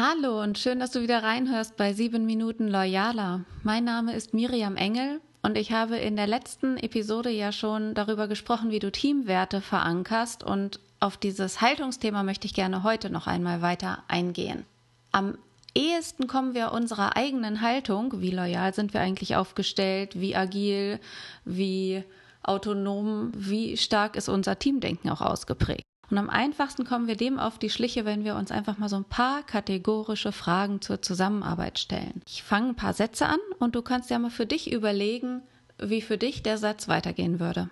[0.00, 3.40] Hallo und schön, dass du wieder reinhörst bei 7 Minuten Loyaler.
[3.64, 8.28] Mein Name ist Miriam Engel und ich habe in der letzten Episode ja schon darüber
[8.28, 13.60] gesprochen, wie du Teamwerte verankerst und auf dieses Haltungsthema möchte ich gerne heute noch einmal
[13.60, 14.64] weiter eingehen.
[15.10, 15.36] Am
[15.74, 21.00] ehesten kommen wir unserer eigenen Haltung, wie loyal sind wir eigentlich aufgestellt, wie agil,
[21.44, 22.04] wie
[22.44, 25.87] autonom, wie stark ist unser Teamdenken auch ausgeprägt.
[26.10, 28.96] Und am einfachsten kommen wir dem auf die Schliche, wenn wir uns einfach mal so
[28.96, 32.22] ein paar kategorische Fragen zur Zusammenarbeit stellen.
[32.26, 35.42] Ich fange ein paar Sätze an und du kannst ja mal für dich überlegen,
[35.78, 37.68] wie für dich der Satz weitergehen würde.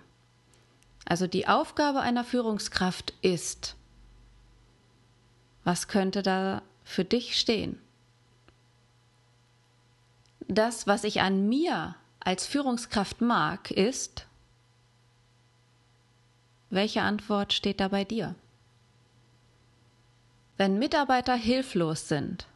[1.03, 3.75] Also die Aufgabe einer Führungskraft ist,
[5.63, 7.79] was könnte da für dich stehen?
[10.47, 14.26] Das, was ich an mir als Führungskraft mag, ist,
[16.69, 18.35] welche Antwort steht da bei dir?
[20.57, 22.47] Wenn Mitarbeiter hilflos sind,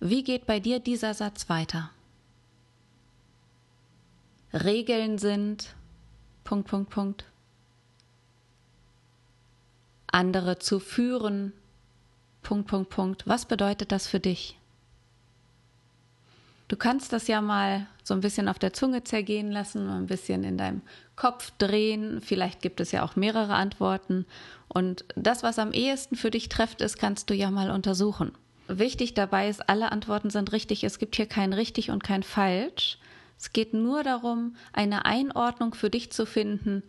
[0.00, 1.90] wie geht bei dir dieser Satz weiter?
[4.52, 5.74] Regeln sind
[6.44, 7.24] Punkt, Punkt, Punkt.
[10.06, 11.52] Andere zu führen
[12.42, 13.26] Punkt, Punkt, Punkt.
[13.26, 14.56] Was bedeutet das für dich?
[16.68, 20.44] Du kannst das ja mal so ein bisschen auf der Zunge zergehen lassen, ein bisschen
[20.44, 20.82] in deinem
[21.14, 22.20] Kopf drehen.
[22.22, 24.24] Vielleicht gibt es ja auch mehrere Antworten.
[24.68, 28.32] Und das, was am ehesten für dich trefft, ist, kannst du ja mal untersuchen.
[28.66, 30.84] Wichtig dabei ist, alle Antworten sind richtig.
[30.84, 32.98] Es gibt hier kein richtig und kein falsch.
[33.38, 36.82] Es geht nur darum, eine Einordnung für dich zu finden,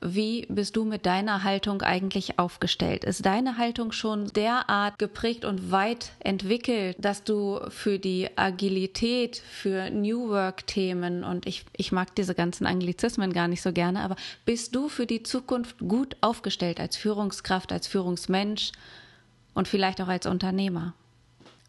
[0.00, 3.04] wie bist du mit deiner Haltung eigentlich aufgestellt?
[3.04, 9.90] Ist deine Haltung schon derart geprägt und weit entwickelt, dass du für die Agilität, für
[9.90, 14.74] New Work-Themen und ich, ich mag diese ganzen Anglizismen gar nicht so gerne, aber bist
[14.74, 18.72] du für die Zukunft gut aufgestellt als Führungskraft, als Führungsmensch
[19.54, 20.94] und vielleicht auch als Unternehmer?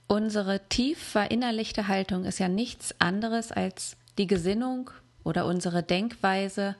[0.07, 4.91] Unsere tief verinnerlichte Haltung ist ja nichts anderes als die Gesinnung
[5.23, 6.75] oder unsere Denkweise,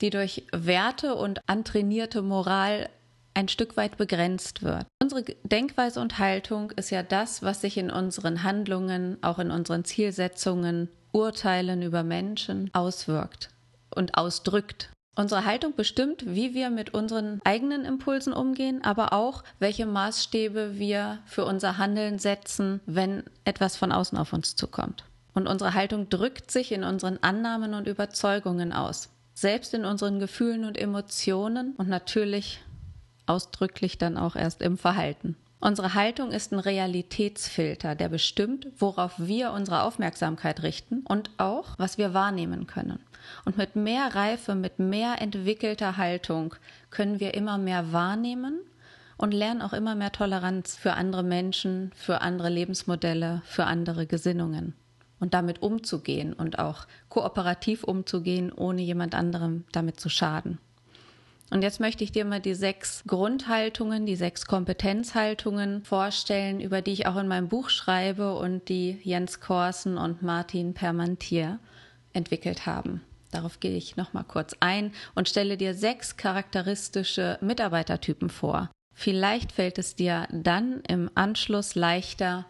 [0.00, 2.88] die durch Werte und antrainierte Moral
[3.34, 4.86] ein Stück weit begrenzt wird.
[5.02, 9.84] Unsere Denkweise und Haltung ist ja das, was sich in unseren Handlungen, auch in unseren
[9.84, 13.50] Zielsetzungen, Urteilen über Menschen auswirkt
[13.94, 14.90] und ausdrückt.
[15.16, 21.20] Unsere Haltung bestimmt, wie wir mit unseren eigenen Impulsen umgehen, aber auch, welche Maßstäbe wir
[21.24, 25.04] für unser Handeln setzen, wenn etwas von außen auf uns zukommt.
[25.32, 30.64] Und unsere Haltung drückt sich in unseren Annahmen und Überzeugungen aus selbst in unseren Gefühlen
[30.64, 32.60] und Emotionen und natürlich
[33.26, 35.36] ausdrücklich dann auch erst im Verhalten.
[35.60, 41.96] Unsere Haltung ist ein Realitätsfilter, der bestimmt, worauf wir unsere Aufmerksamkeit richten und auch, was
[41.96, 43.00] wir wahrnehmen können.
[43.46, 46.54] Und mit mehr Reife, mit mehr entwickelter Haltung
[46.90, 48.60] können wir immer mehr wahrnehmen
[49.16, 54.74] und lernen auch immer mehr Toleranz für andere Menschen, für andere Lebensmodelle, für andere Gesinnungen
[55.24, 60.58] und damit umzugehen und auch kooperativ umzugehen, ohne jemand anderem damit zu schaden.
[61.50, 66.92] Und jetzt möchte ich dir mal die sechs Grundhaltungen, die sechs Kompetenzhaltungen vorstellen, über die
[66.92, 71.58] ich auch in meinem Buch schreibe und die Jens Korsen und Martin Permantier
[72.12, 73.00] entwickelt haben.
[73.30, 78.68] Darauf gehe ich noch mal kurz ein und stelle dir sechs charakteristische Mitarbeitertypen vor.
[78.92, 82.44] Vielleicht fällt es dir dann im Anschluss leichter,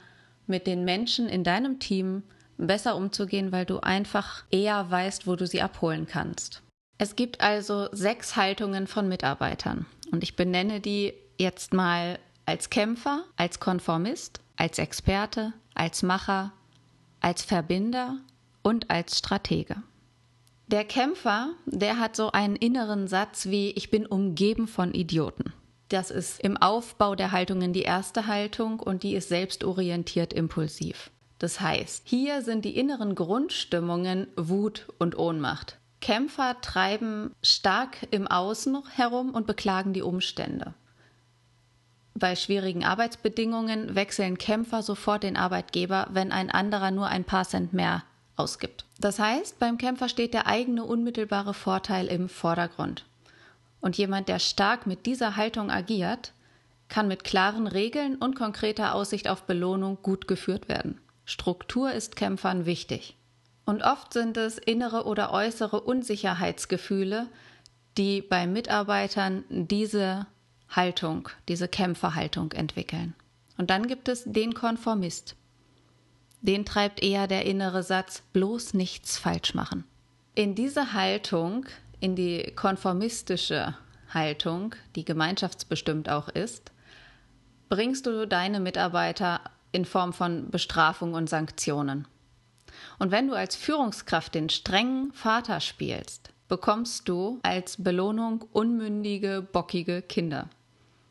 [0.48, 2.24] mit den Menschen in deinem Team
[2.56, 6.62] besser umzugehen, weil du einfach eher weißt, wo du sie abholen kannst.
[6.98, 13.24] Es gibt also sechs Haltungen von Mitarbeitern und ich benenne die jetzt mal als Kämpfer,
[13.36, 16.52] als Konformist, als Experte, als Macher,
[17.20, 18.18] als Verbinder
[18.62, 19.76] und als Stratege.
[20.66, 25.52] Der Kämpfer, der hat so einen inneren Satz wie ich bin umgeben von Idioten.
[25.88, 31.10] Das ist im Aufbau der Haltungen die erste Haltung und die ist selbstorientiert impulsiv.
[31.38, 35.78] Das heißt, hier sind die inneren Grundstimmungen Wut und Ohnmacht.
[36.00, 40.74] Kämpfer treiben stark im Außen herum und beklagen die Umstände.
[42.14, 47.72] Bei schwierigen Arbeitsbedingungen wechseln Kämpfer sofort den Arbeitgeber, wenn ein anderer nur ein paar Cent
[47.72, 48.04] mehr
[48.36, 48.84] ausgibt.
[49.00, 53.04] Das heißt, beim Kämpfer steht der eigene unmittelbare Vorteil im Vordergrund.
[53.80, 56.32] Und jemand, der stark mit dieser Haltung agiert,
[56.88, 61.00] kann mit klaren Regeln und konkreter Aussicht auf Belohnung gut geführt werden.
[61.24, 63.16] Struktur ist Kämpfern wichtig.
[63.64, 67.28] Und oft sind es innere oder äußere Unsicherheitsgefühle,
[67.96, 70.26] die bei Mitarbeitern diese
[70.68, 73.14] Haltung, diese Kämpferhaltung entwickeln.
[73.56, 75.36] Und dann gibt es den Konformist.
[76.42, 79.84] Den treibt eher der innere Satz, bloß nichts falsch machen.
[80.34, 81.66] In diese Haltung,
[82.00, 83.74] in die konformistische
[84.12, 86.72] Haltung, die gemeinschaftsbestimmt auch ist,
[87.68, 89.40] bringst du deine Mitarbeiter
[89.74, 92.06] in Form von Bestrafung und Sanktionen.
[92.98, 100.02] Und wenn du als Führungskraft den strengen Vater spielst, bekommst du als Belohnung unmündige, bockige
[100.02, 100.48] Kinder.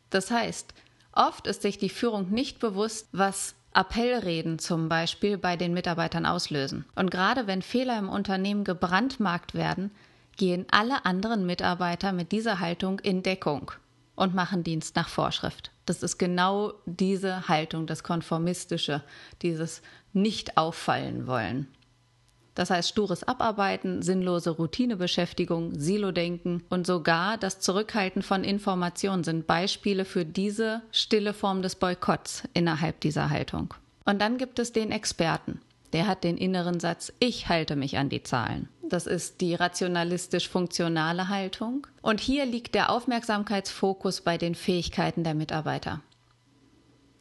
[0.09, 0.73] Das heißt,
[1.11, 6.85] oft ist sich die Führung nicht bewusst, was Appellreden zum Beispiel bei den Mitarbeitern auslösen.
[6.95, 9.91] Und gerade wenn Fehler im Unternehmen gebrandmarkt werden,
[10.37, 13.71] gehen alle anderen Mitarbeiter mit dieser Haltung in Deckung
[14.15, 15.71] und machen Dienst nach Vorschrift.
[15.85, 19.03] Das ist genau diese Haltung, das Konformistische,
[19.41, 19.81] dieses
[20.13, 21.67] Nicht-Auffallen wollen.
[22.55, 30.05] Das heißt, stures Abarbeiten, sinnlose Routinebeschäftigung, Silo-Denken und sogar das Zurückhalten von Informationen sind Beispiele
[30.05, 33.73] für diese stille Form des Boykotts innerhalb dieser Haltung.
[34.05, 35.61] Und dann gibt es den Experten.
[35.93, 38.69] Der hat den inneren Satz, ich halte mich an die Zahlen.
[38.93, 41.87] Das ist die rationalistisch-funktionale Haltung.
[42.03, 46.01] Und hier liegt der Aufmerksamkeitsfokus bei den Fähigkeiten der Mitarbeiter.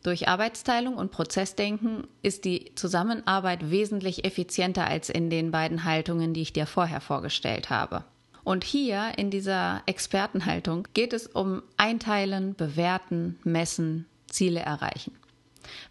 [0.03, 6.43] Durch Arbeitsteilung und Prozessdenken ist die Zusammenarbeit wesentlich effizienter als in den beiden Haltungen, die
[6.43, 8.05] ich dir vorher vorgestellt habe.
[8.45, 15.17] Und hier in dieser Expertenhaltung geht es um Einteilen, Bewerten, Messen, Ziele erreichen.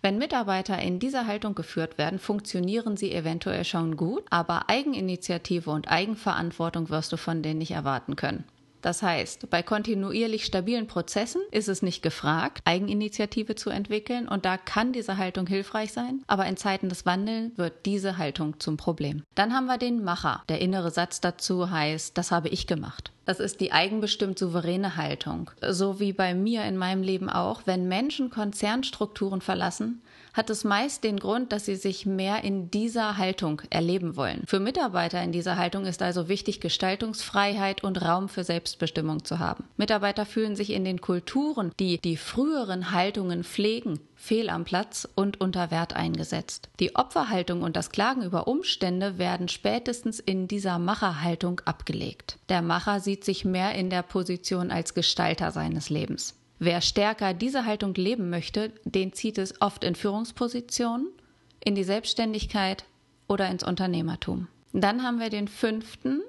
[0.01, 5.89] Wenn Mitarbeiter in dieser Haltung geführt werden, funktionieren sie eventuell schon gut, aber Eigeninitiative und
[5.89, 8.43] Eigenverantwortung wirst du von denen nicht erwarten können.
[8.81, 14.57] Das heißt, bei kontinuierlich stabilen Prozessen ist es nicht gefragt, Eigeninitiative zu entwickeln und da
[14.57, 19.23] kann diese Haltung hilfreich sein, aber in Zeiten des Wandels wird diese Haltung zum Problem.
[19.35, 20.43] Dann haben wir den Macher.
[20.49, 23.11] Der innere Satz dazu heißt, das habe ich gemacht.
[23.25, 25.51] Das ist die eigenbestimmt souveräne Haltung.
[25.61, 30.01] So wie bei mir in meinem Leben auch, wenn Menschen Konzernstrukturen verlassen,
[30.33, 34.43] hat es meist den Grund, dass sie sich mehr in dieser Haltung erleben wollen.
[34.47, 39.65] Für Mitarbeiter in dieser Haltung ist also wichtig, Gestaltungsfreiheit und Raum für Selbstbestimmung zu haben.
[39.77, 45.41] Mitarbeiter fühlen sich in den Kulturen, die die früheren Haltungen pflegen, fehl am Platz und
[45.41, 46.69] unter Wert eingesetzt.
[46.79, 52.37] Die Opferhaltung und das Klagen über Umstände werden spätestens in dieser Macherhaltung abgelegt.
[52.49, 56.35] Der Macher sieht sich mehr in der Position als Gestalter seines Lebens.
[56.63, 61.07] Wer stärker diese Haltung leben möchte, den zieht es oft in Führungspositionen,
[61.59, 62.85] in die Selbstständigkeit
[63.27, 64.47] oder ins Unternehmertum.
[64.71, 66.21] Dann haben wir den fünften,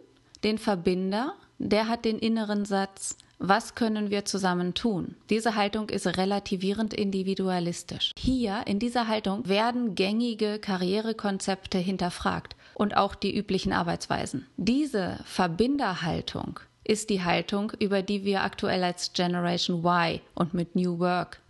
[0.42, 5.16] den Verbinder, der hat den inneren Satz, was können wir zusammen tun?
[5.28, 8.12] Diese Haltung ist relativierend individualistisch.
[8.16, 14.46] Hier in dieser Haltung werden gängige Karrierekonzepte hinterfragt und auch die üblichen Arbeitsweisen.
[14.56, 20.98] Diese Verbinderhaltung ist die Haltung, über die wir aktuell als Generation Y und mit New
[20.98, 21.40] Work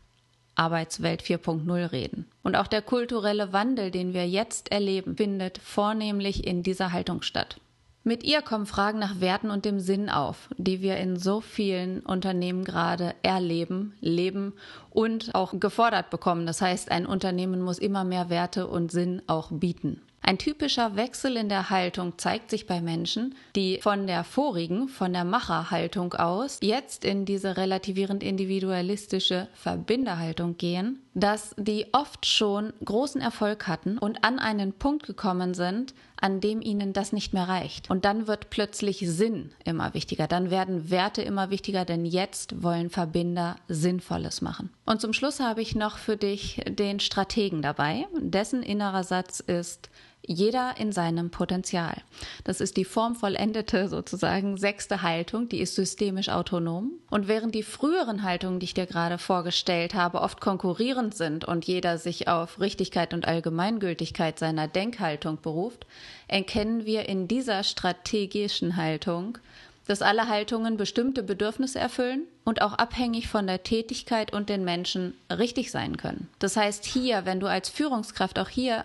[0.54, 2.26] Arbeitswelt 4.0 reden.
[2.42, 7.58] Und auch der kulturelle Wandel, den wir jetzt erleben, findet vornehmlich in dieser Haltung statt.
[8.04, 12.00] Mit ihr kommen Fragen nach Werten und dem Sinn auf, die wir in so vielen
[12.00, 14.54] Unternehmen gerade erleben, leben
[14.90, 16.44] und auch gefordert bekommen.
[16.44, 20.02] Das heißt, ein Unternehmen muss immer mehr Werte und Sinn auch bieten.
[20.24, 25.12] Ein typischer Wechsel in der Haltung zeigt sich bei Menschen, die von der vorigen, von
[25.12, 33.20] der Macherhaltung aus, jetzt in diese relativierend individualistische Verbinderhaltung gehen, dass die oft schon großen
[33.20, 37.90] Erfolg hatten und an einen Punkt gekommen sind, an dem ihnen das nicht mehr reicht.
[37.90, 42.90] Und dann wird plötzlich Sinn immer wichtiger, dann werden Werte immer wichtiger, denn jetzt wollen
[42.90, 44.70] Verbinder Sinnvolles machen.
[44.86, 49.90] Und zum Schluss habe ich noch für dich den Strategen dabei, dessen innerer Satz ist,
[50.24, 51.96] jeder in seinem Potenzial.
[52.44, 56.92] Das ist die formvollendete sozusagen sechste Haltung, die ist systemisch autonom.
[57.10, 61.66] Und während die früheren Haltungen, die ich dir gerade vorgestellt habe, oft konkurrierend sind und
[61.66, 65.86] jeder sich auf Richtigkeit und Allgemeingültigkeit seiner Denkhaltung beruft,
[66.28, 69.38] erkennen wir in dieser strategischen Haltung
[69.86, 75.14] dass alle Haltungen bestimmte Bedürfnisse erfüllen und auch abhängig von der Tätigkeit und den Menschen
[75.28, 76.28] richtig sein können.
[76.38, 78.84] Das heißt, hier, wenn du als Führungskraft auch hier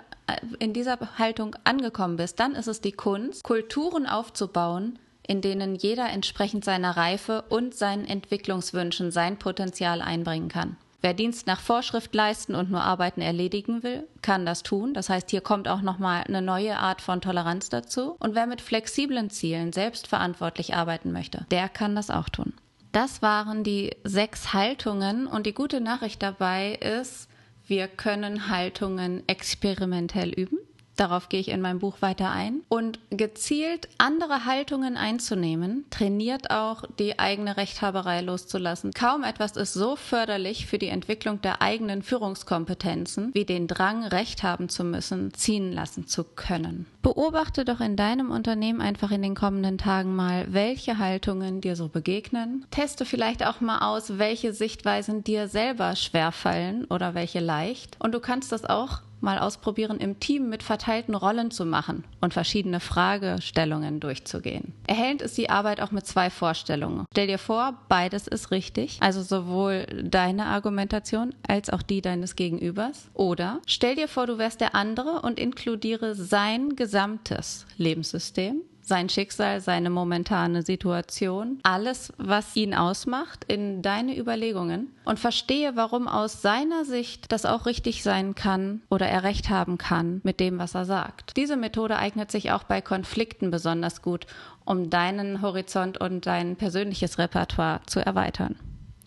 [0.60, 6.10] in dieser Haltung angekommen bist, dann ist es die Kunst, Kulturen aufzubauen, in denen jeder
[6.10, 10.78] entsprechend seiner Reife und seinen Entwicklungswünschen sein Potenzial einbringen kann.
[11.02, 14.94] Wer Dienst nach Vorschrift leisten und nur Arbeiten erledigen will, kann das tun.
[14.94, 18.16] Das heißt, hier kommt auch nochmal eine neue Art von Toleranz dazu.
[18.20, 22.54] Und wer mit flexiblen Zielen selbstverantwortlich arbeiten möchte, der kann das auch tun.
[22.94, 27.30] Das waren die sechs Haltungen und die gute Nachricht dabei ist,
[27.68, 30.60] wir können Haltungen experimentell üben.
[30.98, 32.62] Darauf gehe ich in meinem Buch weiter ein.
[32.70, 38.92] Und gezielt andere Haltungen einzunehmen, trainiert auch die eigene Rechthaberei loszulassen.
[38.94, 44.42] Kaum etwas ist so förderlich für die Entwicklung der eigenen Führungskompetenzen wie den Drang, Recht
[44.42, 46.88] haben zu müssen, ziehen lassen zu können.
[47.04, 51.90] Beobachte doch in deinem Unternehmen einfach in den kommenden Tagen mal, welche Haltungen dir so
[51.90, 52.66] begegnen.
[52.72, 57.98] Teste vielleicht auch mal aus, welche Sichtweisen dir selber schwerfallen oder welche leicht.
[58.00, 62.34] Und du kannst das auch mal ausprobieren, im Team mit verteilten Rollen zu machen und
[62.34, 64.74] verschiedene Fragestellungen durchzugehen.
[64.88, 67.06] Erhellend ist die Arbeit auch mit zwei Vorstellungen.
[67.12, 73.10] Stell dir vor, beides ist richtig, also sowohl deine Argumentation als auch die deines Gegenübers.
[73.14, 79.60] Oder stell dir vor, du wärst der andere und inkludiere sein gesamtes Lebenssystem sein Schicksal,
[79.60, 86.86] seine momentane Situation, alles, was ihn ausmacht, in deine Überlegungen und verstehe, warum aus seiner
[86.86, 90.86] Sicht das auch richtig sein kann oder er recht haben kann mit dem, was er
[90.86, 91.36] sagt.
[91.36, 94.26] Diese Methode eignet sich auch bei Konflikten besonders gut,
[94.64, 98.56] um deinen Horizont und dein persönliches Repertoire zu erweitern.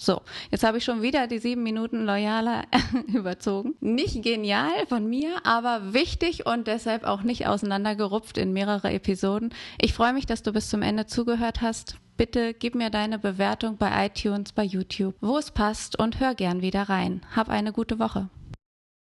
[0.00, 2.64] So, jetzt habe ich schon wieder die sieben Minuten loyaler
[3.07, 3.75] überzogen.
[3.80, 9.52] Nicht genial von mir, aber wichtig und deshalb auch nicht auseinandergerupft in mehrere Episoden.
[9.78, 11.97] Ich freue mich, dass du bis zum Ende zugehört hast.
[12.16, 16.62] Bitte gib mir deine Bewertung bei iTunes, bei YouTube, wo es passt und hör gern
[16.62, 17.21] wieder rein.
[17.37, 18.30] Hab eine gute Woche.